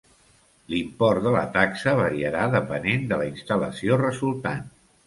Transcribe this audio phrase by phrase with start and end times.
[0.73, 4.71] L'import de la taxa variarà depenent de la instal·lació resultant.